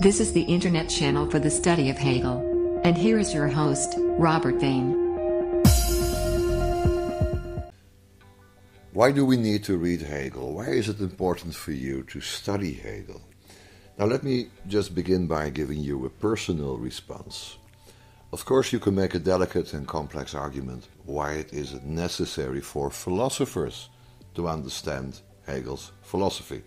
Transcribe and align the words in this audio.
This 0.00 0.20
is 0.20 0.32
the 0.32 0.42
internet 0.42 0.88
channel 0.88 1.28
for 1.28 1.40
the 1.40 1.50
study 1.50 1.90
of 1.90 1.98
Hegel. 1.98 2.80
And 2.84 2.96
here 2.96 3.18
is 3.18 3.34
your 3.34 3.48
host, 3.48 3.96
Robert 3.98 4.54
Vane. 4.60 4.94
Why 8.92 9.10
do 9.10 9.26
we 9.26 9.36
need 9.36 9.64
to 9.64 9.76
read 9.76 10.02
Hegel? 10.02 10.54
Why 10.54 10.66
is 10.66 10.88
it 10.88 11.00
important 11.00 11.56
for 11.56 11.72
you 11.72 12.04
to 12.04 12.20
study 12.20 12.74
Hegel? 12.74 13.20
Now, 13.98 14.04
let 14.04 14.22
me 14.22 14.50
just 14.68 14.94
begin 14.94 15.26
by 15.26 15.50
giving 15.50 15.80
you 15.80 16.06
a 16.06 16.10
personal 16.10 16.76
response. 16.78 17.56
Of 18.32 18.44
course, 18.44 18.72
you 18.72 18.78
can 18.78 18.94
make 18.94 19.16
a 19.16 19.18
delicate 19.18 19.74
and 19.74 19.84
complex 19.88 20.32
argument 20.32 20.86
why 21.06 21.32
it 21.32 21.52
is 21.52 21.74
necessary 21.82 22.60
for 22.60 22.88
philosophers 22.92 23.88
to 24.36 24.46
understand 24.46 25.22
Hegel's 25.44 25.90
philosophy. 26.02 26.62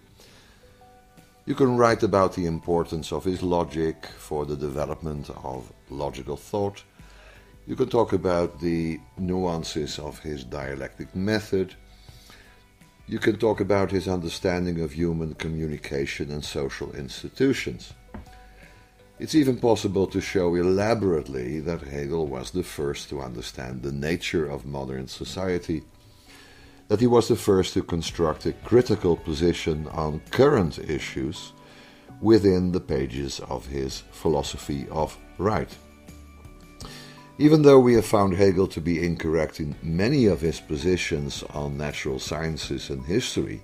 You 1.45 1.55
can 1.55 1.75
write 1.75 2.03
about 2.03 2.35
the 2.35 2.45
importance 2.45 3.11
of 3.11 3.23
his 3.23 3.41
logic 3.41 4.05
for 4.05 4.45
the 4.45 4.55
development 4.55 5.29
of 5.43 5.73
logical 5.89 6.37
thought. 6.37 6.83
You 7.65 7.75
can 7.75 7.89
talk 7.89 8.13
about 8.13 8.59
the 8.59 8.99
nuances 9.17 9.97
of 9.97 10.19
his 10.19 10.43
dialectic 10.43 11.15
method. 11.15 11.73
You 13.07 13.17
can 13.17 13.37
talk 13.37 13.59
about 13.59 13.89
his 13.89 14.07
understanding 14.07 14.81
of 14.81 14.91
human 14.91 15.33
communication 15.33 16.29
and 16.29 16.45
social 16.45 16.91
institutions. 16.93 17.93
It's 19.17 19.35
even 19.35 19.57
possible 19.57 20.05
to 20.07 20.21
show 20.21 20.53
elaborately 20.53 21.59
that 21.61 21.81
Hegel 21.81 22.27
was 22.27 22.51
the 22.51 22.63
first 22.63 23.09
to 23.09 23.21
understand 23.21 23.81
the 23.81 23.91
nature 23.91 24.47
of 24.47 24.65
modern 24.65 25.07
society 25.07 25.83
that 26.91 26.99
he 26.99 27.07
was 27.07 27.29
the 27.29 27.35
first 27.37 27.73
to 27.73 27.81
construct 27.81 28.45
a 28.45 28.51
critical 28.51 29.15
position 29.15 29.87
on 29.93 30.19
current 30.29 30.77
issues 30.77 31.53
within 32.19 32.73
the 32.73 32.81
pages 32.81 33.39
of 33.47 33.65
his 33.65 34.03
philosophy 34.11 34.85
of 34.91 35.17
right. 35.37 35.73
Even 37.37 37.61
though 37.61 37.79
we 37.79 37.93
have 37.93 38.05
found 38.05 38.33
Hegel 38.33 38.67
to 38.67 38.81
be 38.81 39.05
incorrect 39.05 39.61
in 39.61 39.73
many 39.81 40.25
of 40.25 40.41
his 40.41 40.59
positions 40.59 41.43
on 41.53 41.77
natural 41.77 42.19
sciences 42.19 42.89
and 42.89 43.05
history, 43.05 43.61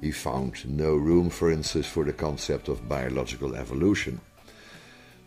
he 0.00 0.10
found 0.10 0.66
no 0.66 0.94
room, 0.96 1.28
for 1.28 1.50
instance, 1.50 1.86
for 1.86 2.02
the 2.02 2.14
concept 2.14 2.68
of 2.68 2.88
biological 2.88 3.56
evolution. 3.56 4.18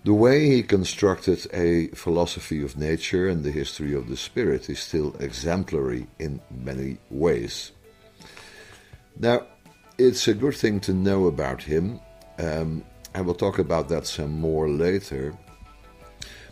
The 0.03 0.13
way 0.13 0.47
he 0.47 0.63
constructed 0.63 1.45
a 1.53 1.87
philosophy 1.89 2.63
of 2.63 2.75
nature 2.75 3.29
and 3.29 3.43
the 3.43 3.51
history 3.51 3.93
of 3.93 4.09
the 4.09 4.17
spirit 4.17 4.67
is 4.67 4.79
still 4.79 5.15
exemplary 5.19 6.07
in 6.17 6.41
many 6.49 6.97
ways. 7.11 7.71
Now, 9.19 9.45
it's 9.99 10.27
a 10.27 10.33
good 10.33 10.55
thing 10.55 10.79
to 10.81 10.93
know 10.93 11.27
about 11.27 11.61
him. 11.61 11.99
Um, 12.39 12.83
I 13.13 13.21
will 13.21 13.35
talk 13.35 13.59
about 13.59 13.89
that 13.89 14.07
some 14.07 14.31
more 14.31 14.67
later. 14.67 15.37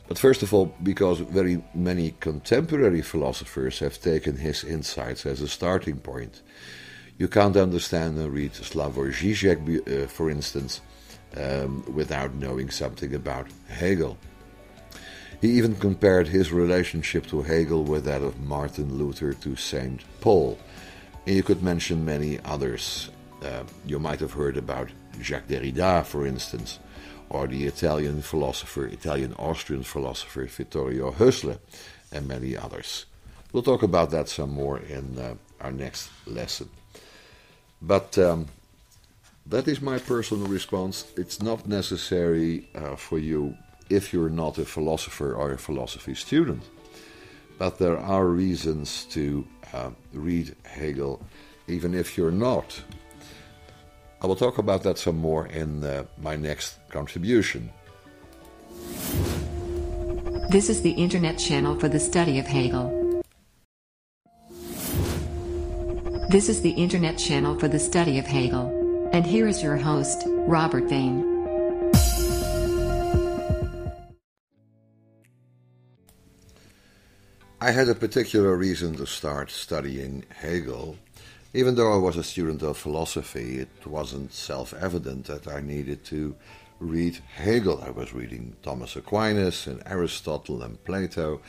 But 0.08 0.20
first 0.20 0.44
of 0.44 0.54
all, 0.54 0.76
because 0.84 1.20
very 1.20 1.64
many 1.74 2.12
contemporary 2.20 3.02
philosophers 3.02 3.80
have 3.80 4.00
taken 4.00 4.36
his 4.38 4.64
insights 4.64 5.26
as 5.26 5.42
a 5.42 5.48
starting 5.48 5.98
point. 5.98 6.44
You 7.18 7.28
can't 7.28 7.58
understand 7.58 8.18
and 8.20 8.32
read 8.32 8.54
Slavoj 8.54 9.12
Žižek, 9.12 10.04
uh, 10.04 10.08
for 10.08 10.30
instance, 10.30 10.82
um, 11.38 11.84
without 11.94 12.34
knowing 12.34 12.70
something 12.70 13.14
about 13.14 13.48
Hegel. 13.68 14.18
He 15.42 15.52
even 15.52 15.76
compared 15.76 16.28
his 16.28 16.52
relationship 16.52 17.28
to 17.28 17.42
Hegel 17.42 17.84
with 17.84 18.04
that 18.06 18.22
of 18.22 18.40
Martin 18.42 18.98
Luther 18.98 19.34
to 19.34 19.56
St. 19.56 20.02
Paul. 20.20 20.58
And 21.26 21.36
you 21.36 21.44
could 21.44 21.64
mention 21.64 22.04
many 22.04 22.40
others. 22.44 23.10
Uh, 23.42 23.64
you 23.86 24.00
might 24.00 24.20
have 24.20 24.34
heard 24.34 24.58
about 24.58 24.90
Jacques 25.22 25.48
Derrida, 25.48 26.06
for 26.06 26.26
instance, 26.26 26.80
or 27.30 27.48
the 27.48 27.66
Italian 27.66 28.22
philosopher, 28.22 28.88
Italian 28.88 29.34
Austrian 29.36 29.84
philosopher 29.84 30.46
Vittorio 30.46 31.12
Hösle, 31.12 31.60
and 32.12 32.28
many 32.28 32.58
others. 32.58 33.06
We'll 33.54 33.64
talk 33.64 33.84
about 33.84 34.12
that 34.12 34.28
some 34.28 34.52
more 34.52 34.80
in 34.80 35.18
uh, 35.18 35.36
our 35.62 35.72
next 35.72 36.10
lesson. 36.26 36.70
But 37.82 38.18
um, 38.18 38.48
that 39.50 39.68
is 39.68 39.82
my 39.82 39.98
personal 39.98 40.48
response. 40.48 41.06
It's 41.18 41.42
not 41.42 41.68
necessary 41.68 42.70
uh, 42.76 42.96
for 42.96 43.18
you 43.18 43.58
if 43.90 44.14
you're 44.14 44.30
not 44.30 44.58
a 44.60 44.66
philosopher 44.66 45.34
or 45.34 45.52
a 45.52 45.58
philosophy 45.58 46.14
student. 46.14 46.64
But 47.58 47.80
there 47.80 47.98
are 47.98 48.26
reasons 48.28 49.06
to 49.06 49.46
uh, 49.74 49.90
read 50.14 50.56
Hegel, 50.64 51.22
even 51.68 51.94
if 51.94 52.18
you're 52.18 52.32
not. 52.32 52.82
I 54.22 54.28
will 54.28 54.36
talk 54.36 54.60
about 54.60 54.84
that 54.84 54.98
some 54.98 55.18
more 55.18 55.48
in 55.48 55.84
uh, 55.84 56.06
my 56.22 56.36
next 56.36 56.78
contribution. 56.90 57.72
This 60.52 60.70
is 60.70 60.82
the 60.82 60.92
internet 60.92 61.38
channel 61.38 61.80
for 61.80 61.90
the 61.90 62.00
study 62.00 62.40
of 62.40 62.46
Hegel. 62.46 63.24
This 66.30 66.50
is 66.50 66.62
the 66.62 66.72
internet 66.72 67.18
channel 67.18 67.58
for 67.58 67.68
the 67.68 67.80
study 67.80 68.20
of 68.20 68.26
Hegel. 68.26 68.79
And 69.12 69.26
here 69.26 69.48
is 69.48 69.64
your 69.64 69.76
host, 69.76 70.24
Robert 70.28 70.84
Vane. 70.84 71.26
I 77.60 77.72
had 77.72 77.90
a 77.90 77.96
particular 77.96 78.56
reason 78.56 78.96
to 78.98 79.08
start 79.08 79.50
studying 79.50 80.26
Hegel. 80.30 80.96
Even 81.56 81.74
though 81.74 81.92
I 81.92 81.98
was 81.98 82.18
a 82.18 82.24
student 82.24 82.62
of 82.62 82.78
philosophy, 82.78 83.58
it 83.58 83.88
wasn't 83.88 84.32
self 84.32 84.76
evident 84.76 85.26
that 85.26 85.48
I 85.48 85.60
needed 85.60 86.06
to 86.06 86.36
read 86.80 87.20
Hegel. 87.34 87.84
I 87.84 87.90
was 87.90 88.14
reading 88.14 88.56
Thomas 88.62 88.96
Aquinas 88.96 89.66
and 89.66 89.82
Aristotle 89.88 90.62
and 90.62 90.82
Plato. 90.86 91.42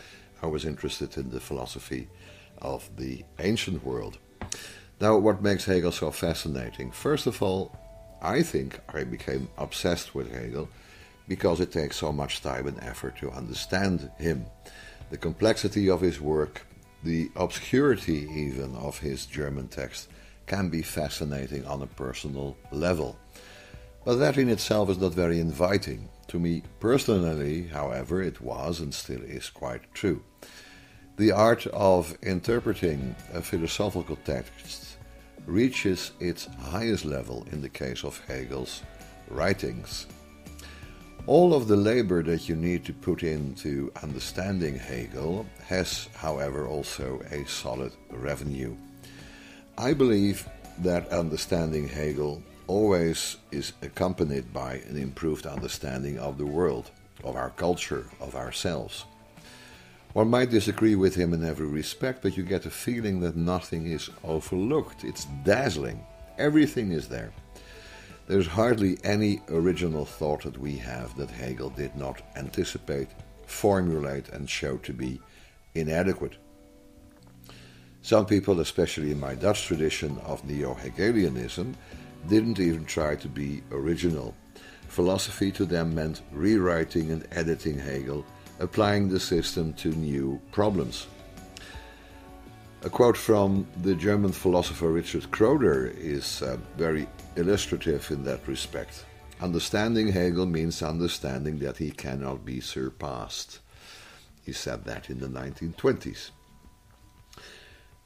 I 0.43 0.47
was 0.47 0.65
interested 0.65 1.19
in 1.19 1.29
the 1.29 1.41
philosophy 1.41 2.09
of 2.63 2.89
the 2.97 3.23
ancient 3.39 3.85
world. 3.85 4.17
Now, 5.01 5.17
what 5.17 5.43
makes 5.43 5.65
Hegel 5.65 5.93
so 5.93 6.11
fascinating? 6.11 6.91
First 6.91 7.27
of 7.27 7.43
all, 7.43 7.75
I 8.21 8.43
think 8.43 8.79
I 8.93 9.05
became 9.05 9.49
obsessed 9.57 10.15
with 10.15 10.31
Hegel 10.31 10.69
because 11.27 11.61
it 11.61 11.73
takes 11.73 11.97
so 11.97 12.13
much 12.13 12.43
time 12.43 12.67
and 12.67 12.79
effort 12.83 13.17
to 13.19 13.31
understand 13.31 14.11
him. 14.19 14.45
The 15.09 15.17
complexity 15.17 15.89
of 15.89 16.03
his 16.03 16.21
work, 16.21 16.67
the 17.03 17.31
obscurity 17.37 18.29
even 18.31 18.77
of 18.77 18.99
his 18.99 19.25
German 19.25 19.69
text, 19.69 20.09
can 20.47 20.69
be 20.69 20.83
fascinating 20.83 21.65
on 21.65 21.81
a 21.81 21.87
personal 21.87 22.59
level. 22.71 23.17
But 24.05 24.17
that 24.17 24.37
in 24.37 24.51
itself 24.51 24.91
is 24.91 24.99
not 24.99 25.15
very 25.15 25.41
inviting. 25.41 26.11
To 26.29 26.39
me 26.39 26.63
personally, 26.79 27.69
however, 27.69 28.21
it 28.21 28.43
was 28.43 28.81
and 28.81 28.93
still 28.93 29.23
is 29.23 29.49
quite 29.49 29.95
true. 29.95 30.23
The 31.17 31.33
art 31.33 31.67
of 31.69 32.17
interpreting 32.23 33.15
a 33.33 33.41
philosophical 33.41 34.17
text 34.25 34.90
reaches 35.51 36.13
its 36.21 36.47
highest 36.71 37.05
level 37.05 37.45
in 37.51 37.61
the 37.61 37.69
case 37.69 38.05
of 38.05 38.21
Hegel's 38.27 38.83
writings. 39.29 40.07
All 41.27 41.53
of 41.53 41.67
the 41.67 41.77
labor 41.77 42.23
that 42.23 42.49
you 42.49 42.57
need 42.57 42.85
to 42.87 42.93
put 42.93 43.23
into 43.23 43.93
understanding 44.03 44.79
Hegel 44.79 45.45
has, 45.67 46.09
however, 46.15 46.67
also 46.67 47.21
a 47.31 47.45
solid 47.47 47.93
revenue. 48.11 48.77
I 49.77 49.93
believe 49.93 50.49
that 50.79 51.09
understanding 51.09 51.89
Hegel 51.89 52.43
always 52.69 53.37
is 53.51 53.73
accompanied 53.83 54.53
by 54.53 54.75
an 54.89 54.97
improved 54.97 55.47
understanding 55.47 56.19
of 56.19 56.39
the 56.39 56.47
world, 56.47 56.91
of 57.25 57.35
our 57.37 57.51
culture, 57.51 58.07
of 58.21 58.35
ourselves. 58.35 59.05
One 60.13 60.29
might 60.29 60.51
disagree 60.51 60.97
with 60.97 61.15
him 61.15 61.33
in 61.33 61.45
every 61.45 61.67
respect, 61.67 62.23
but 62.23 62.37
you 62.37 62.43
get 62.43 62.67
a 62.67 62.71
feeling 62.71 63.21
that 63.21 63.37
nothing 63.37 63.87
is 63.87 64.11
overlooked. 64.25 65.05
It's 65.05 65.27
dazzling. 65.45 66.05
Everything 66.37 66.91
is 66.91 67.07
there. 67.07 67.33
There's 68.27 68.49
hardly 68.49 68.99
any 69.05 69.41
original 69.49 70.05
thought 70.05 70.43
that 70.43 70.59
we 70.59 70.77
have 70.79 71.17
that 71.17 71.31
Hegel 71.31 71.71
did 71.71 71.95
not 71.95 72.23
anticipate, 72.37 73.09
formulate, 73.47 74.29
and 74.31 74.51
show 74.51 74.79
to 74.79 74.93
be 74.93 75.21
inadequate. 75.75 76.37
Some 78.03 78.27
people, 78.27 78.61
especially 78.61 79.13
in 79.13 79.21
my 79.21 79.35
Dutch 79.35 79.67
tradition 79.67 80.19
of 80.25 80.45
neo 80.45 80.75
Hegelianism, 80.75 81.77
didn't 82.29 82.59
even 82.59 82.85
try 82.85 83.15
to 83.15 83.29
be 83.29 83.63
original. 83.71 84.35
Philosophy 84.89 85.53
to 85.53 85.65
them 85.65 85.95
meant 85.95 86.23
rewriting 86.33 87.13
and 87.13 87.29
editing 87.31 87.79
Hegel 87.79 88.25
applying 88.61 89.09
the 89.09 89.19
system 89.19 89.73
to 89.73 89.89
new 89.89 90.41
problems. 90.53 91.07
A 92.83 92.89
quote 92.89 93.17
from 93.17 93.67
the 93.83 93.95
German 93.95 94.33
philosopher 94.33 94.89
Richard 94.89 95.31
Kroner 95.31 95.93
is 95.99 96.41
uh, 96.43 96.57
very 96.77 97.07
illustrative 97.37 98.11
in 98.11 98.25
that 98.25 98.47
respect. 98.47 99.05
Understanding 99.41 100.09
Hegel 100.09 100.47
means 100.47 100.83
understanding 100.83 101.59
that 101.59 101.79
he 101.79 101.91
cannot 101.91 102.45
be 102.45 102.61
surpassed. 102.61 103.61
He 104.45 104.53
said 104.53 104.85
that 104.85 105.11
in 105.11 105.21
the 105.21 105.29
1920s. 105.29 106.31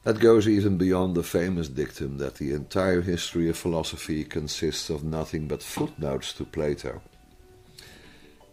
That 0.02 0.20
goes 0.20 0.46
even 0.46 0.76
beyond 0.76 1.14
the 1.14 1.22
famous 1.22 1.68
dictum 1.68 2.18
that 2.18 2.34
the 2.34 2.52
entire 2.52 3.00
history 3.00 3.48
of 3.48 3.56
philosophy 3.56 4.22
consists 4.22 4.90
of 4.90 5.02
nothing 5.02 5.48
but 5.48 5.62
footnotes 5.62 6.32
to 6.34 6.44
Plato. 6.44 7.00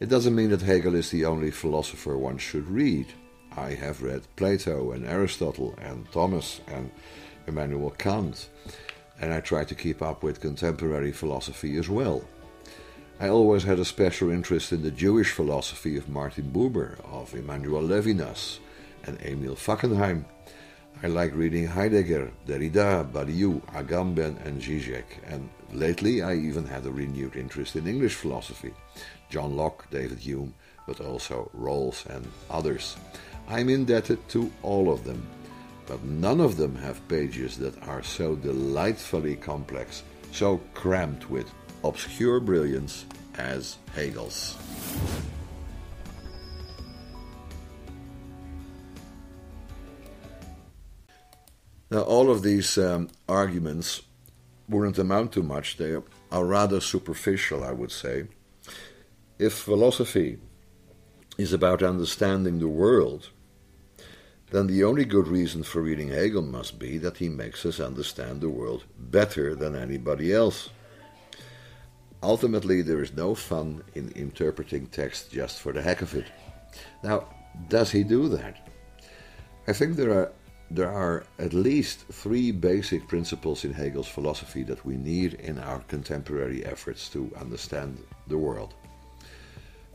It 0.02 0.10
doesn't 0.10 0.34
mean 0.34 0.50
that 0.50 0.64
Hegel 0.64 0.96
is 0.96 1.12
the 1.12 1.26
only 1.26 1.52
philosopher 1.52 2.18
one 2.18 2.40
should 2.40 2.68
read. 2.68 3.06
I 3.56 3.76
have 3.76 4.02
read 4.02 4.24
Plato 4.36 4.94
and 4.94 5.06
Aristotle 5.06 5.76
and 5.80 6.12
Thomas 6.12 6.60
and 6.66 6.90
Immanuel 7.48 7.92
Kant, 7.92 8.50
and 9.20 9.32
I 9.32 9.42
try 9.42 9.64
to 9.64 9.76
keep 9.76 10.02
up 10.02 10.24
with 10.24 10.42
contemporary 10.42 11.12
philosophy 11.12 11.78
as 11.78 11.88
well. 11.88 12.24
I 13.20 13.30
always 13.30 13.62
had 13.62 13.78
a 13.78 13.86
special 13.86 14.32
interest 14.32 14.72
in 14.72 14.82
the 14.82 14.90
Jewish 14.90 15.30
philosophy 15.34 15.98
of 15.98 16.10
Martin 16.10 16.50
Buber, 16.52 17.00
of 17.06 17.36
Emmanuel 17.36 17.84
Levinas, 17.84 18.58
and 19.04 19.22
Emil 19.24 19.56
Fackenheim. 19.56 20.26
I 21.04 21.08
like 21.08 21.36
reading 21.36 21.68
Heidegger, 21.68 22.32
Derrida, 22.48 23.12
Badiou, 23.12 23.62
Agamben, 23.74 24.44
and 24.48 24.60
Zizek, 24.60 25.22
and 25.28 25.48
lately 25.72 26.24
I 26.24 26.34
even 26.34 26.66
had 26.66 26.88
a 26.88 26.92
renewed 26.92 27.36
interest 27.36 27.76
in 27.76 27.86
English 27.86 28.16
philosophy, 28.16 28.74
John 29.32 29.56
Locke, 29.56 29.90
David 29.90 30.20
Hume, 30.20 30.54
but 30.86 31.00
also 31.00 31.50
Rawls 31.58 32.06
and 32.06 32.28
others. 32.50 32.98
I'm 33.48 33.70
indebted 33.70 34.28
to 34.30 34.52
all 34.62 34.92
of 34.92 35.04
them, 35.04 35.26
but 35.88 36.04
none 36.04 36.42
of 36.42 36.58
them 36.58 36.76
have 36.76 37.08
pages 37.08 37.58
that 37.58 37.82
are 37.88 38.04
so 38.04 38.36
delightfully 38.36 39.38
complex, 39.38 40.04
so 40.32 40.60
crammed 40.74 41.24
with 41.26 41.50
obscure 41.84 42.40
brilliance 42.40 43.06
as 43.38 43.78
Hegel's. 43.96 44.58
Now, 51.90 52.02
all 52.02 52.32
of 52.32 52.42
these 52.42 52.78
um, 52.78 53.10
arguments 53.28 54.02
wouldn't 54.70 54.98
amount 54.98 55.34
to 55.34 55.44
much. 55.44 55.76
They 55.76 55.98
are 56.32 56.46
rather 56.46 56.80
superficial, 56.80 57.64
I 57.66 57.74
would 57.74 57.92
say. 57.92 58.28
If 59.42 59.54
philosophy 59.54 60.38
is 61.36 61.52
about 61.52 61.82
understanding 61.82 62.60
the 62.60 62.68
world, 62.68 63.32
then 64.52 64.68
the 64.68 64.84
only 64.84 65.04
good 65.04 65.28
reason 65.28 65.64
for 65.64 65.82
reading 65.82 66.10
Hegel 66.10 66.44
must 66.44 66.78
be 66.78 67.00
that 67.00 67.18
he 67.18 67.28
makes 67.28 67.66
us 67.66 67.80
understand 67.80 68.42
the 68.42 68.52
world 68.52 68.84
better 69.00 69.56
than 69.56 69.76
anybody 69.76 70.32
else. 70.32 70.70
Ultimately, 72.22 72.84
there 72.84 73.02
is 73.02 73.14
no 73.14 73.34
fun 73.34 73.82
in 73.96 74.12
interpreting 74.12 74.86
text 74.86 75.32
just 75.32 75.58
for 75.58 75.74
the 75.74 75.82
heck 75.82 76.04
of 76.04 76.14
it. 76.14 76.28
Now, 77.04 77.26
does 77.68 77.90
he 77.90 78.04
do 78.04 78.30
that? 78.30 78.70
I 79.68 79.74
think 79.74 79.96
there 79.96 80.14
are 80.14 80.32
there 80.70 80.92
are 80.92 81.26
at 81.40 81.54
least 81.54 82.06
three 82.12 82.52
basic 82.52 83.08
principles 83.08 83.66
in 83.66 83.74
Hegel's 83.74 84.08
philosophy 84.08 84.62
that 84.66 84.86
we 84.86 84.98
need 84.98 85.34
in 85.34 85.58
our 85.58 85.80
contemporary 85.88 86.64
efforts 86.64 87.10
to 87.10 87.32
understand 87.36 87.98
the 88.28 88.38
world. 88.38 88.76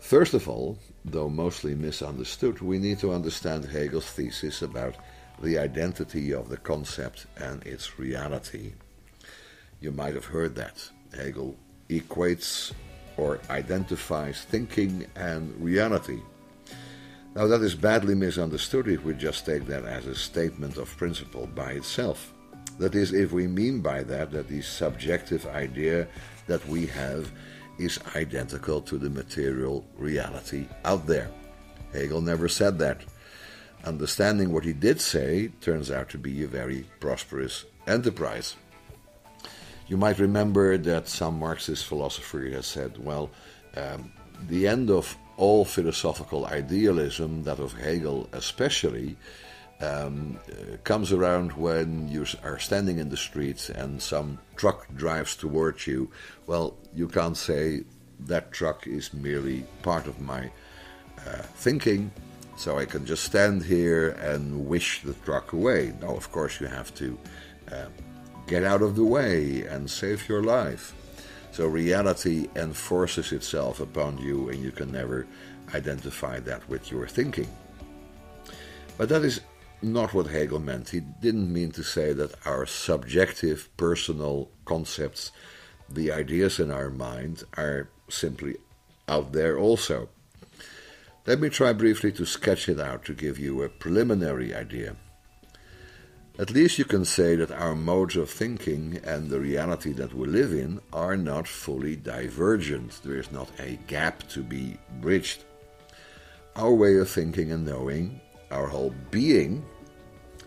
First 0.07 0.35
of 0.35 0.49
all, 0.49 0.79
though 1.05 1.29
mostly 1.29 1.75
misunderstood, 1.75 2.61
we 2.61 2.79
need 2.79 3.01
to 3.01 3.13
understand 3.13 3.65
Hegel's 3.65 4.09
thesis 4.09 4.63
about 4.63 4.95
the 5.43 5.59
identity 5.59 6.33
of 6.33 6.49
the 6.49 6.59
concept 6.59 7.27
and 7.39 7.61
its 7.67 7.99
reality. 7.99 8.75
You 9.81 9.91
might 9.91 10.15
have 10.15 10.27
heard 10.27 10.55
that. 10.55 10.89
Hegel 11.13 11.57
equates 11.89 12.73
or 13.17 13.41
identifies 13.51 14.43
thinking 14.43 15.07
and 15.17 15.53
reality. 15.61 16.21
Now, 17.35 17.49
that 17.49 17.63
is 17.63 17.75
badly 17.75 18.15
misunderstood 18.15 18.87
if 18.87 19.03
we 19.03 19.13
just 19.15 19.45
take 19.45 19.67
that 19.67 19.87
as 19.87 20.07
a 20.07 20.15
statement 20.15 20.77
of 20.77 20.97
principle 20.97 21.49
by 21.49 21.73
itself. 21.73 22.33
That 22.79 22.95
is, 22.95 23.13
if 23.13 23.33
we 23.33 23.49
mean 23.49 23.81
by 23.81 24.05
that 24.05 24.31
that 24.31 24.47
the 24.47 24.63
subjective 24.63 25.47
idea 25.47 26.07
that 26.47 26.65
we 26.69 26.87
have 26.87 27.33
is 27.79 28.01
identical 28.15 28.81
to 28.83 28.99
the 28.99 29.11
material 29.11 29.85
reality 29.99 30.67
out 30.85 31.07
there. 31.07 31.31
Hegel 31.93 32.21
never 32.21 32.49
said 32.49 32.79
that. 32.79 33.03
Understanding 33.85 34.53
what 34.53 34.65
he 34.65 34.73
did 34.73 35.01
say 35.01 35.49
turns 35.61 35.91
out 35.91 36.09
to 36.11 36.19
be 36.19 36.43
a 36.43 36.49
very 36.49 36.87
prosperous 37.01 37.65
enterprise. 37.87 38.57
You 39.89 39.97
might 39.97 40.19
remember 40.19 40.77
that 40.77 41.07
some 41.07 41.39
Marxist 41.39 41.87
philosopher 41.87 42.49
has 42.51 42.67
said, 42.67 42.99
well, 42.99 43.31
um, 43.77 44.13
the 44.49 44.67
end 44.67 44.91
of 44.91 45.17
all 45.37 45.65
philosophical 45.65 46.47
idealism, 46.47 47.45
that 47.45 47.61
of 47.61 47.75
Hegel 47.75 48.29
especially, 48.33 49.17
um, 49.81 50.39
comes 50.85 51.13
around 51.13 51.53
when 51.53 52.09
you 52.09 52.27
are 52.43 52.59
standing 52.59 52.99
in 52.99 53.09
the 53.11 53.17
street 53.17 53.69
and 53.71 54.01
some 54.01 54.39
truck 54.57 54.87
drives 54.95 55.37
towards 55.37 55.87
you. 55.87 56.11
Well, 56.47 56.77
you 56.95 57.09
can't 57.09 57.37
say 57.37 57.85
that 58.21 58.53
truck 58.53 58.87
is 58.87 59.13
merely 59.13 59.65
part 59.83 60.07
of 60.07 60.21
my 60.21 60.51
uh, 61.27 61.43
thinking, 61.57 62.11
so 62.57 62.79
I 62.79 62.87
can 62.87 63.05
just 63.05 63.25
stand 63.25 63.65
here 63.65 64.11
and 64.11 64.67
wish 64.67 65.03
the 65.03 65.13
truck 65.13 65.53
away. 65.53 65.93
No, 66.01 66.17
of 66.17 66.33
course, 66.33 66.61
you 66.61 66.67
have 66.67 66.95
to 66.95 67.19
uh, 67.71 67.87
get 68.47 68.65
out 68.65 68.81
of 68.81 68.97
the 68.97 69.05
way 69.05 69.67
and 69.67 69.91
save 69.91 70.29
your 70.29 70.43
life. 70.43 70.95
So 71.53 71.67
reality 71.67 72.49
enforces 72.57 73.33
itself 73.33 73.81
upon 73.81 74.19
you, 74.19 74.49
and 74.49 74.63
you 74.63 74.71
can 74.71 74.93
never 74.93 75.27
identify 75.75 76.41
that 76.41 76.67
with 76.69 76.91
your 76.91 77.07
thinking. 77.09 77.49
But 78.97 79.09
that 79.11 79.23
is 79.23 79.41
not 79.83 80.15
what 80.15 80.29
Hegel 80.29 80.59
meant. 80.59 80.91
He 80.91 81.01
didn't 81.01 81.53
mean 81.53 81.71
to 81.73 81.83
say 81.83 82.13
that 82.13 82.35
our 82.47 82.67
subjective, 82.67 83.69
personal 83.77 84.51
concepts, 84.65 85.33
the 85.89 86.11
ideas 86.11 86.59
in 86.59 86.71
our 86.71 86.91
mind, 86.91 87.45
are 87.57 87.89
simply 88.09 88.57
out 89.09 89.33
there 89.33 89.59
also. 89.59 90.09
Let 91.27 91.41
me 91.41 91.49
try 91.49 91.73
briefly 91.73 92.13
to 92.13 92.25
sketch 92.25 92.69
it 92.69 92.79
out 92.79 93.05
to 93.07 93.15
give 93.15 93.39
you 93.39 93.63
a 93.63 93.69
preliminary 93.69 94.55
idea. 94.55 94.97
At 96.39 96.51
least 96.51 96.79
you 96.79 96.85
can 96.85 97.05
say 97.05 97.35
that 97.37 97.51
our 97.51 97.75
modes 97.75 98.15
of 98.15 98.29
thinking 98.29 99.01
and 99.05 99.31
the 99.31 99.41
reality 99.41 99.93
that 99.95 100.13
we 100.13 100.27
live 100.29 100.53
in 100.53 100.81
are 100.93 101.17
not 101.17 101.49
fully 101.49 101.97
divergent. 101.97 103.01
There 103.03 103.19
is 103.19 103.33
not 103.33 103.49
a 103.59 103.79
gap 103.87 104.29
to 104.29 104.43
be 104.43 104.77
bridged. 105.01 105.45
Our 106.55 106.75
way 106.75 106.97
of 106.99 107.09
thinking 107.09 107.53
and 107.53 107.65
knowing 107.65 108.21
our 108.51 108.67
whole 108.67 108.95
being 109.11 109.65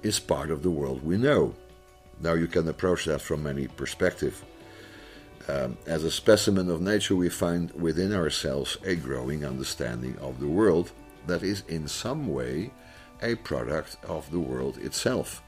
is 0.04 0.20
part 0.20 0.52
of 0.52 0.64
the 0.64 0.70
world 0.70 1.04
we 1.04 1.18
know. 1.18 1.54
Now 2.22 2.34
you 2.34 2.48
can 2.48 2.68
approach 2.68 3.06
that 3.06 3.22
from 3.22 3.44
many 3.44 3.68
perspectives. 3.68 4.42
Um, 5.48 5.78
as 5.88 6.04
a 6.04 6.12
specimen 6.12 6.70
of 6.70 6.82
nature, 6.82 7.16
we 7.16 7.30
find 7.30 7.72
within 7.72 8.14
ourselves 8.14 8.78
a 8.84 8.96
growing 8.96 9.46
understanding 9.46 10.18
of 10.20 10.40
the 10.40 10.48
world 10.48 10.92
that 11.28 11.44
is 11.44 11.64
in 11.68 11.88
some 11.88 12.28
way 12.28 12.72
a 13.22 13.36
product 13.36 13.98
of 14.04 14.30
the 14.32 14.40
world 14.40 14.78
itself. 14.78 15.42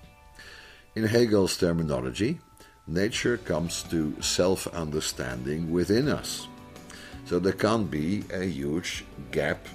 In 0.96 1.03
Hegel's 1.03 1.58
terminology, 1.58 2.39
nature 2.88 3.38
comes 3.38 3.84
to 3.84 4.20
self 4.22 4.67
understanding 4.67 5.72
within 5.72 6.08
us. 6.08 6.48
So 7.25 7.39
there 7.39 7.53
can't 7.53 7.89
be 7.89 8.24
a 8.34 8.43
huge 8.43 9.05
gap 9.31 9.67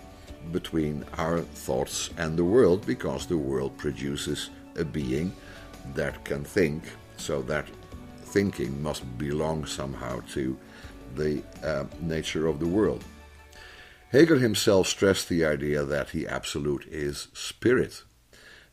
between 0.53 1.05
our 1.19 1.41
thoughts 1.41 2.11
and 2.17 2.37
the 2.37 2.45
world 2.45 2.87
because 2.87 3.27
the 3.27 3.37
world 3.37 3.77
produces 3.77 4.51
a 4.77 4.85
being 4.85 5.33
that 5.95 6.25
can 6.25 6.45
think, 6.45 6.85
so 7.17 7.43
that 7.43 7.67
thinking 8.25 8.83
must 8.83 9.19
belong 9.19 9.67
somehow 9.67 10.21
to 10.33 10.57
the 11.15 11.43
uh, 11.63 11.85
nature 12.01 12.47
of 12.47 12.61
the 12.61 12.67
world. 12.67 13.05
Hegel 14.11 14.39
himself 14.39 14.87
stressed 14.87 15.29
the 15.29 15.45
idea 15.45 15.85
that 15.85 16.09
the 16.09 16.27
absolute 16.27 16.87
is 16.87 17.29
spirit, 17.33 18.03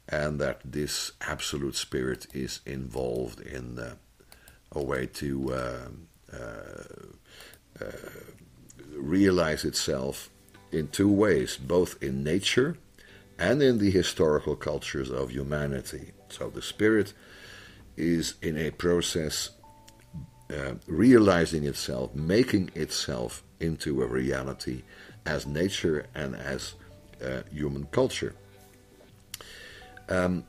and 0.08 0.40
that 0.40 0.60
this 0.64 1.12
absolute 1.22 1.76
spirit 1.76 2.28
is 2.34 2.60
involved 2.66 3.40
in 3.40 3.80
uh, 3.80 3.96
a 4.72 4.84
way 4.84 5.06
to 5.06 5.54
uh, 5.54 5.88
uh, 6.34 6.84
uh 7.82 7.86
realize 8.96 9.66
itself 9.66 10.30
in 10.74 10.88
two 10.88 11.12
ways, 11.12 11.58
both 11.58 12.02
in 12.02 12.24
nature 12.24 12.78
and 13.38 13.62
in 13.62 13.78
the 13.80 13.92
historical 13.92 14.56
cultures 14.56 15.10
of 15.10 15.32
humanity. 15.32 16.12
So 16.30 16.50
the 16.50 16.62
spirit 16.62 17.14
is 17.96 18.36
in 18.42 18.58
a 18.58 18.72
process 18.72 19.52
uh, 20.50 20.74
realizing 20.88 21.66
itself, 21.66 22.14
making 22.14 22.72
itself 22.76 23.44
into 23.60 24.02
a 24.02 24.08
reality 24.08 24.84
as 25.26 25.48
nature 25.48 26.06
and 26.14 26.36
as 26.36 26.76
uh, 27.24 27.42
human 27.52 27.86
culture. 27.86 28.36
Um, 30.10 30.44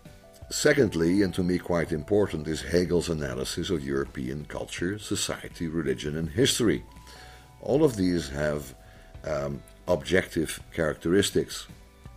secondly, 0.51 1.23
and 1.23 1.33
to 1.35 1.43
me 1.43 1.59
quite 1.59 1.93
important, 1.93 2.49
is 2.49 2.63
Hegel's 2.63 3.09
analysis 3.09 3.71
of 3.71 3.85
European 3.85 4.45
culture, 4.47 4.99
society, 4.99 5.69
religion, 5.69 6.17
and 6.17 6.29
history. 6.31 6.85
All 7.61 7.85
of 7.85 7.97
these 7.97 8.29
have 8.31 8.75
um, 9.27 9.63
objective 9.89 10.61
characteristics, 10.73 11.67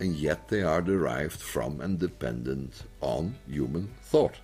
and 0.00 0.14
yet 0.14 0.48
they 0.48 0.62
are 0.62 0.80
derived 0.80 1.40
from 1.40 1.80
and 1.80 1.98
dependent 1.98 2.82
on 3.00 3.34
human 3.48 3.88
thought. 4.02 4.36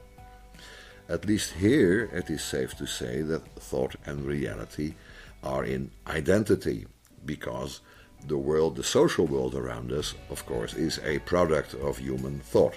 At 1.09 1.27
least 1.27 1.53
here 1.53 2.11
it 2.13 2.31
is 2.31 2.43
safe 2.43 2.75
to 2.79 2.87
say 2.87 3.23
that 3.23 3.47
thought 3.57 3.95
and 4.07 4.25
reality 4.25 4.95
are 5.43 5.65
in 5.65 5.91
identity, 6.07 6.87
because 7.27 7.81
the 8.27 8.39
world, 8.39 8.77
the 8.77 8.85
social 8.85 9.27
world 9.27 9.55
around 9.55 9.93
us, 9.93 10.15
of 10.31 10.47
course, 10.47 10.75
is 10.75 10.99
a 11.05 11.19
product 11.21 11.75
of 11.75 11.99
human 11.99 12.41
thought. 12.41 12.77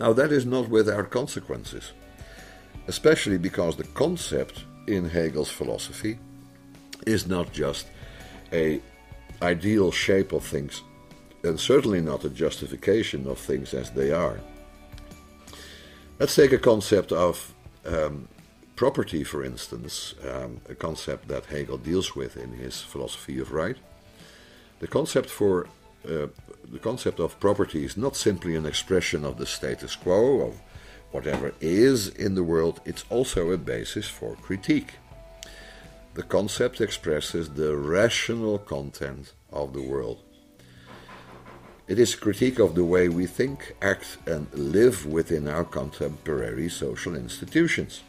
Now, 0.00 0.12
that 0.14 0.32
is 0.32 0.46
not 0.46 0.68
without 0.68 1.10
consequences, 1.10 1.92
especially 2.86 3.36
because 3.36 3.76
the 3.76 3.84
concept 3.84 4.64
in 4.86 5.10
Hegel's 5.10 5.50
philosophy 5.50 6.18
is 7.06 7.26
not 7.26 7.52
just 7.52 7.86
a 8.52 8.80
ideal 9.42 9.90
shape 9.92 10.32
of 10.32 10.44
things, 10.44 10.82
and 11.42 11.58
certainly 11.58 12.00
not 12.00 12.24
a 12.24 12.30
justification 12.30 13.26
of 13.28 13.38
things 13.38 13.74
as 13.74 13.90
they 13.90 14.10
are. 14.10 14.40
Let's 16.18 16.34
take 16.34 16.52
a 16.52 16.58
concept 16.58 17.12
of 17.12 17.54
um, 17.86 18.28
property, 18.74 19.24
for 19.24 19.44
instance, 19.44 20.14
um, 20.28 20.60
a 20.68 20.74
concept 20.74 21.28
that 21.28 21.46
Hegel 21.46 21.78
deals 21.78 22.16
with 22.16 22.36
in 22.36 22.52
his 22.52 22.80
philosophy 22.80 23.38
of 23.38 23.52
right. 23.52 23.76
The 24.80 24.88
concept 24.88 25.30
for 25.30 25.66
uh, 26.04 26.28
the 26.70 26.78
concept 26.80 27.20
of 27.20 27.38
property 27.40 27.84
is 27.84 27.96
not 27.96 28.16
simply 28.16 28.54
an 28.54 28.66
expression 28.66 29.24
of 29.24 29.38
the 29.38 29.46
status 29.46 29.96
quo 29.96 30.40
of 30.40 30.60
whatever 31.10 31.52
is 31.60 32.08
in 32.08 32.34
the 32.34 32.44
world, 32.44 32.80
it's 32.84 33.04
also 33.10 33.50
a 33.50 33.58
basis 33.58 34.08
for 34.08 34.36
critique. 34.36 34.94
The 36.18 36.24
concept 36.24 36.80
expresses 36.80 37.48
the 37.48 37.76
rational 37.76 38.58
content 38.58 39.34
of 39.52 39.72
the 39.72 39.82
world. 39.82 40.18
It 41.86 42.00
is 42.00 42.12
a 42.12 42.16
critique 42.16 42.58
of 42.58 42.74
the 42.74 42.84
way 42.84 43.08
we 43.08 43.26
think, 43.26 43.76
act, 43.80 44.18
and 44.26 44.52
live 44.52 45.06
within 45.06 45.46
our 45.46 45.62
contemporary 45.62 46.70
social 46.70 47.14
institutions. 47.14 48.02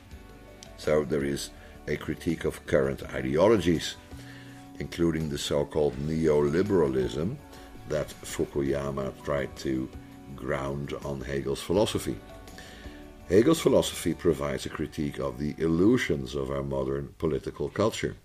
So 0.77 1.05
there 1.05 1.23
is 1.23 1.51
a 1.87 1.97
critique 1.97 2.45
of 2.45 2.65
current 2.65 3.03
ideologies, 3.13 3.95
including 4.79 5.29
the 5.29 5.37
so 5.37 5.63
called 5.63 5.93
neoliberalism 5.97 7.37
that 7.89 8.07
Fukuyama 8.23 9.13
tried 9.23 9.55
to 9.57 9.87
ground 10.35 10.95
on 11.05 11.21
Hegel's 11.21 11.61
philosophy. 11.61 12.17
Hegel's 13.29 13.61
philosophy 13.61 14.15
provides 14.15 14.65
a 14.65 14.69
critique 14.69 15.19
of 15.19 15.37
the 15.37 15.53
illusions 15.59 16.33
of 16.33 16.49
our 16.49 16.63
modern 16.63 17.13
political 17.19 17.69
culture. 17.69 18.15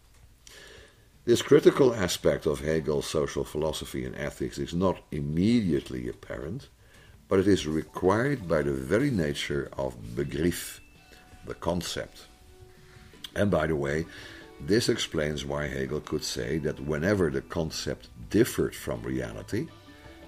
This 1.27 1.43
critical 1.43 1.95
aspect 1.95 2.47
of 2.47 2.61
Hegel's 2.61 3.07
social 3.07 3.45
philosophy 3.45 4.07
and 4.07 4.17
ethics 4.17 4.57
is 4.57 4.73
not 4.73 5.03
immediately 5.11 6.09
apparent, 6.09 6.71
but 7.29 7.39
it 7.39 7.47
is 7.47 7.67
required 7.67 8.49
by 8.49 8.63
the 8.63 8.73
very 8.73 9.11
nature 9.11 9.69
of 9.77 10.17
Begriff, 10.17 10.81
the 11.47 11.53
concept. 11.53 12.23
And 13.37 13.51
by 13.51 13.67
the 13.67 13.77
way, 13.77 14.07
this 14.59 14.89
explains 14.89 15.45
why 15.45 15.67
Hegel 15.67 16.01
could 16.01 16.25
say 16.25 16.57
that 16.61 16.81
whenever 16.81 17.29
the 17.29 17.43
concept 17.43 18.09
differed 18.31 18.75
from 18.75 19.03
reality, 19.03 19.69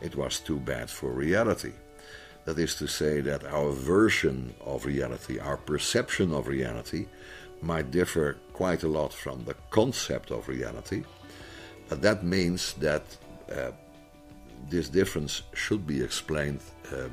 it 0.02 0.16
was 0.16 0.38
too 0.38 0.58
bad 0.58 0.90
for 0.90 1.12
reality. 1.12 1.72
That 2.46 2.58
is 2.58 2.76
to 2.76 2.86
say, 2.86 3.20
that 3.22 3.44
our 3.44 3.72
version 3.72 4.54
of 4.64 4.86
reality, 4.86 5.38
our 5.38 5.56
perception 5.56 6.32
of 6.32 6.46
reality, 6.46 7.06
might 7.60 7.90
differ 7.90 8.36
quite 8.52 8.84
a 8.84 8.88
lot 8.88 9.12
from 9.12 9.44
the 9.44 9.54
concept 9.70 10.30
of 10.30 10.48
reality. 10.48 11.02
But 11.88 12.02
that 12.02 12.24
means 12.24 12.74
that 12.74 13.02
uh, 13.52 13.72
this 14.70 14.88
difference 14.88 15.42
should 15.54 15.86
be 15.86 16.02
explained 16.02 16.60
um, 16.92 17.10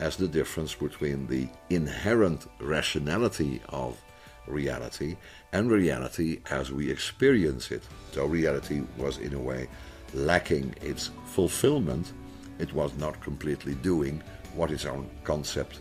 as 0.00 0.16
the 0.16 0.28
difference 0.28 0.74
between 0.74 1.26
the 1.26 1.48
inherent 1.70 2.46
rationality 2.60 3.60
of 3.70 4.00
reality 4.46 5.16
and 5.52 5.70
reality 5.70 6.40
as 6.50 6.70
we 6.70 6.90
experience 6.90 7.70
it. 7.70 7.82
So, 8.12 8.26
reality 8.26 8.82
was 8.96 9.18
in 9.18 9.34
a 9.34 9.40
way 9.40 9.68
lacking 10.14 10.74
its 10.80 11.10
fulfillment, 11.26 12.12
it 12.58 12.72
was 12.72 12.96
not 12.96 13.20
completely 13.20 13.74
doing 13.74 14.22
what 14.54 14.70
its 14.70 14.84
own 14.84 15.08
concept 15.24 15.80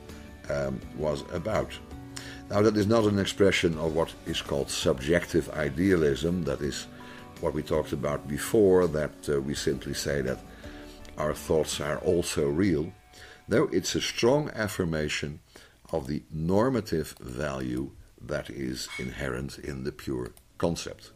um, 0.50 0.80
was 0.98 1.24
about. 1.34 1.72
Now, 2.50 2.62
that 2.62 2.78
is 2.78 2.88
not 2.88 3.04
an 3.04 3.20
expression 3.20 3.78
of 3.78 3.94
what 3.96 4.14
is 4.26 4.42
called 4.42 4.70
subjective 4.70 5.50
idealism, 5.50 6.44
that 6.44 6.62
is 6.62 6.88
what 7.42 7.54
we 7.54 7.62
talked 7.62 7.92
about 7.92 8.28
before, 8.28 8.88
that 8.88 9.30
uh, 9.30 9.42
we 9.42 9.54
simply 9.54 9.94
say 9.94 10.22
that 10.22 10.40
our 11.18 11.34
thoughts 11.34 11.82
are 11.82 11.98
also 12.00 12.48
real. 12.48 12.92
No, 13.48 13.64
it's 13.72 13.96
a 13.96 14.02
strong 14.02 14.50
affirmation 14.56 15.40
of 15.92 16.08
the 16.08 16.24
normative 16.32 17.16
value 17.20 17.92
that 18.22 18.50
is 18.50 18.88
inherent 18.98 19.58
in 19.60 19.84
the 19.84 19.92
pure 19.92 20.32
concept. 20.58 21.12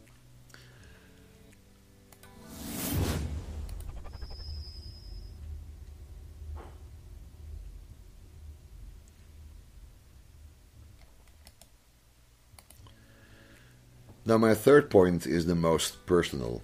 Now, 14.32 14.38
my 14.38 14.54
third 14.54 14.90
point 14.90 15.28
is 15.28 15.46
the 15.46 15.56
most 15.56 16.06
personal. 16.06 16.62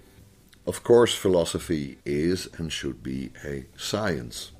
Of 0.66 0.82
course, 0.82 1.14
philosophy 1.14 1.98
is 2.06 2.48
and 2.56 2.72
should 2.72 3.02
be 3.02 3.30
a 3.44 3.66
science. 3.76 4.52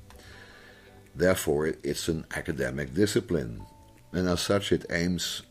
Therefore, 1.15 1.73
it's 1.81 2.07
an 2.07 2.27
academic 2.35 2.93
discipline, 2.93 3.65
and 4.11 4.27
as 4.27 4.41
such, 4.41 4.71
it 4.71 4.85
aims, 4.91 5.41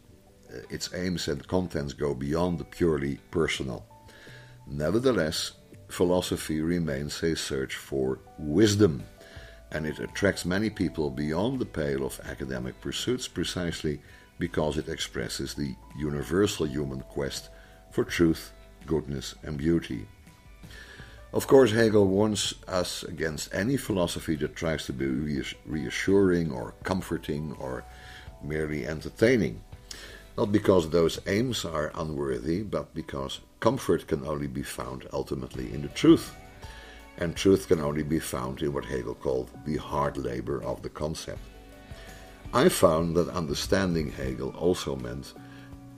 uh, 0.55 0.61
its 0.71 0.95
aims 0.95 1.27
and 1.27 1.49
contents 1.49 1.95
go 1.95 2.15
beyond 2.15 2.61
the 2.61 2.65
purely 2.65 3.19
personal. 3.33 3.85
Nevertheless, 4.69 5.51
philosophy 5.89 6.61
remains 6.61 7.21
a 7.25 7.35
search 7.35 7.75
for 7.75 8.21
wisdom, 8.39 9.03
and 9.73 9.85
it 9.85 9.99
attracts 9.99 10.45
many 10.45 10.71
people 10.71 11.11
beyond 11.11 11.59
the 11.59 11.67
pale 11.67 12.07
of 12.07 12.21
academic 12.25 12.81
pursuits 12.81 13.27
precisely 13.27 14.01
because 14.39 14.79
it 14.79 14.89
expresses 14.89 15.55
the 15.55 15.75
universal 15.97 16.67
human 16.67 17.01
quest 17.01 17.51
for 17.91 18.05
truth, 18.05 18.53
goodness, 18.87 19.35
and 19.43 19.59
beauty. 19.59 20.07
Of 21.33 21.47
course, 21.47 21.73
Hegel 21.73 22.07
warns 22.07 22.55
us 22.67 23.03
against 23.03 23.55
any 23.55 23.77
philosophy 23.77 24.35
that 24.37 24.57
tries 24.57 24.87
to 24.87 24.93
be 24.95 25.43
reassuring 25.67 26.51
or 26.51 26.75
comforting 26.85 27.55
or 27.59 27.85
merely 28.43 28.87
entertaining. 28.87 29.61
Not 30.39 30.53
because 30.53 30.89
those 30.89 31.21
aims 31.27 31.65
are 31.65 31.93
unworthy, 31.97 32.63
but 32.63 32.95
because 32.95 33.41
comfort 33.61 34.07
can 34.07 34.25
only 34.25 34.47
be 34.47 34.63
found 34.63 35.07
ultimately 35.13 35.73
in 35.75 35.83
the 35.83 35.89
truth. 35.89 36.35
And 37.19 37.35
truth 37.35 37.67
can 37.69 37.81
only 37.81 38.05
be 38.05 38.21
found 38.21 38.63
in 38.63 38.73
what 38.73 38.85
Hegel 38.85 39.15
called 39.15 39.51
the 39.67 39.77
hard 39.77 40.17
labor 40.17 40.63
of 40.63 40.83
the 40.83 40.89
concept. 40.89 41.41
I 42.55 42.71
found 42.71 43.15
that 43.17 43.29
understanding 43.29 44.11
Hegel 44.11 44.55
also 44.57 44.97
meant 44.97 45.35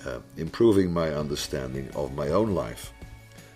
uh, 0.05 0.19
improving 0.37 0.93
my 0.93 1.11
understanding 1.11 1.89
of 1.95 2.15
my 2.15 2.31
own 2.31 2.55
life. 2.55 2.93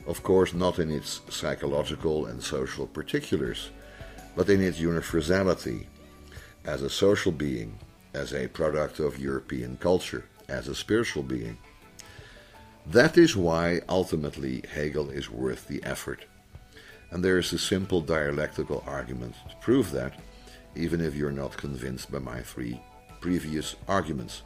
Of 0.06 0.22
course, 0.22 0.54
not 0.54 0.78
in 0.78 0.92
its 0.92 1.20
psychological 1.28 2.26
and 2.26 2.40
social 2.40 2.86
particulars, 2.86 3.70
but 4.36 4.48
in 4.48 4.62
its 4.62 4.78
universality 4.78 5.88
as 6.64 6.82
a 6.82 6.90
social 6.90 7.32
being, 7.32 7.76
as 8.12 8.32
a 8.32 8.46
product 8.46 9.00
of 9.00 9.18
European 9.18 9.76
culture, 9.78 10.26
as 10.48 10.68
a 10.68 10.74
spiritual 10.74 11.24
being. 11.24 11.58
That 12.86 13.18
is 13.18 13.34
why 13.34 13.80
ultimately 13.88 14.62
Hegel 14.72 15.10
is 15.10 15.28
worth 15.28 15.66
the 15.66 15.82
effort. 15.82 16.26
And 17.10 17.24
there 17.24 17.38
is 17.38 17.52
a 17.52 17.58
simple 17.58 18.00
dialectical 18.00 18.84
argument 18.86 19.34
to 19.48 19.56
prove 19.56 19.90
that 19.92 20.14
even 20.76 21.00
if 21.00 21.14
you're 21.14 21.31
not 21.31 21.57
convinced 21.57 22.11
by 22.11 22.19
my 22.19 22.40
three 22.40 22.81
previous 23.21 23.76
arguments. 23.88 24.43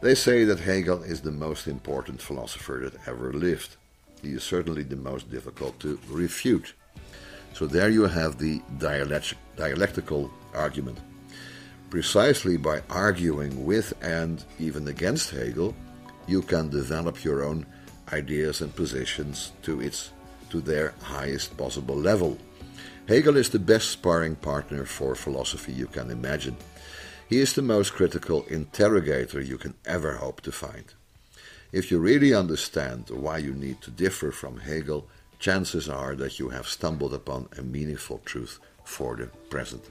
They 0.00 0.14
say 0.14 0.44
that 0.44 0.60
Hegel 0.60 1.02
is 1.02 1.20
the 1.20 1.32
most 1.32 1.66
important 1.66 2.20
philosopher 2.20 2.80
that 2.84 3.08
ever 3.08 3.32
lived. 3.32 3.76
He 4.22 4.32
is 4.32 4.44
certainly 4.44 4.82
the 4.82 4.96
most 4.96 5.30
difficult 5.30 5.80
to 5.80 5.98
refute. 6.08 6.74
So 7.54 7.66
there 7.66 7.88
you 7.88 8.02
have 8.02 8.38
the 8.38 8.60
dialect 8.78 9.34
dialectical 9.56 10.30
argument. 10.54 10.98
Precisely 11.88 12.56
by 12.58 12.82
arguing 12.90 13.64
with 13.64 13.94
and 14.02 14.44
even 14.58 14.88
against 14.88 15.30
Hegel, 15.30 15.74
you 16.26 16.42
can 16.42 16.68
develop 16.68 17.24
your 17.24 17.44
own 17.44 17.64
ideas 18.12 18.60
and 18.60 18.74
positions 18.74 19.52
to 19.62 19.80
its 19.80 20.10
to 20.50 20.60
their 20.60 20.94
highest 21.00 21.56
possible 21.56 21.96
level. 21.96 22.36
Hegel 23.08 23.36
is 23.36 23.50
the 23.50 23.60
best 23.60 23.90
sparring 23.90 24.34
partner 24.34 24.84
for 24.84 25.14
philosophy 25.14 25.72
you 25.72 25.86
can 25.86 26.10
imagine. 26.10 26.56
He 27.28 27.38
is 27.38 27.52
the 27.52 27.62
most 27.62 27.92
critical 27.92 28.44
interrogator 28.48 29.40
you 29.40 29.58
can 29.58 29.74
ever 29.84 30.16
hope 30.16 30.40
to 30.40 30.50
find. 30.50 30.86
If 31.70 31.92
you 31.92 32.00
really 32.00 32.34
understand 32.34 33.10
why 33.10 33.38
you 33.38 33.54
need 33.54 33.80
to 33.82 33.92
differ 33.92 34.32
from 34.32 34.58
Hegel, 34.58 35.06
chances 35.38 35.88
are 35.88 36.16
that 36.16 36.40
you 36.40 36.48
have 36.48 36.66
stumbled 36.66 37.14
upon 37.14 37.48
a 37.56 37.62
meaningful 37.62 38.22
truth 38.24 38.58
for 38.82 39.14
the 39.14 39.26
present. 39.50 39.84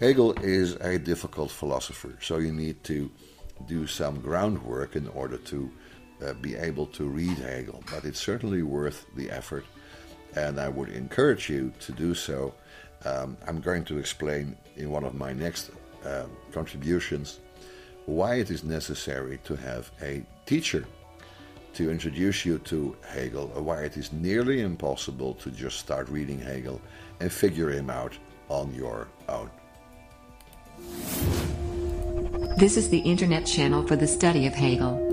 Hegel 0.00 0.32
is 0.40 0.74
a 0.80 0.98
difficult 0.98 1.52
philosopher, 1.52 2.18
so 2.20 2.38
you 2.38 2.52
need 2.52 2.82
to 2.82 3.12
do 3.68 3.86
some 3.86 4.20
groundwork 4.20 4.96
in 4.96 5.06
order 5.06 5.36
to 5.36 5.70
uh, 6.20 6.32
be 6.34 6.56
able 6.56 6.86
to 6.86 7.04
read 7.04 7.38
Hegel, 7.38 7.84
but 7.92 8.04
it's 8.04 8.18
certainly 8.18 8.62
worth 8.62 9.06
the 9.14 9.30
effort, 9.30 9.64
and 10.36 10.58
I 10.58 10.68
would 10.68 10.88
encourage 10.90 11.48
you 11.48 11.72
to 11.80 11.92
do 11.92 12.14
so. 12.14 12.54
Um, 13.04 13.36
I'm 13.46 13.60
going 13.60 13.84
to 13.86 13.98
explain 13.98 14.56
in 14.76 14.90
one 14.90 15.04
of 15.04 15.14
my 15.14 15.32
next 15.32 15.70
uh, 16.04 16.24
contributions 16.52 17.40
why 18.06 18.36
it 18.36 18.50
is 18.50 18.64
necessary 18.64 19.38
to 19.44 19.56
have 19.56 19.90
a 20.02 20.22
teacher 20.46 20.84
to 21.74 21.90
introduce 21.90 22.44
you 22.44 22.58
to 22.58 22.96
Hegel, 23.06 23.50
or 23.54 23.62
why 23.62 23.82
it 23.82 23.96
is 23.96 24.12
nearly 24.12 24.60
impossible 24.60 25.34
to 25.34 25.50
just 25.50 25.78
start 25.78 26.08
reading 26.08 26.38
Hegel 26.38 26.80
and 27.20 27.32
figure 27.32 27.70
him 27.70 27.88
out 27.88 28.16
on 28.48 28.74
your 28.74 29.08
own. 29.28 29.50
This 32.58 32.76
is 32.76 32.90
the 32.90 32.98
internet 32.98 33.46
channel 33.46 33.86
for 33.86 33.96
the 33.96 34.06
study 34.06 34.46
of 34.46 34.54
Hegel. 34.54 35.11